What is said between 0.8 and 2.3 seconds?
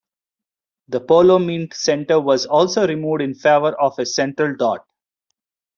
The polo mint centre